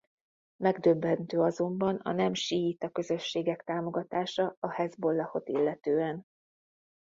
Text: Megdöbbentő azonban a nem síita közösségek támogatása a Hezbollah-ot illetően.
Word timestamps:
Megdöbbentő 0.57 1.39
azonban 1.39 1.95
a 1.95 2.11
nem 2.11 2.33
síita 2.33 2.89
közösségek 2.89 3.63
támogatása 3.63 4.55
a 4.59 4.71
Hezbollah-ot 4.71 5.47
illetően. 5.47 6.23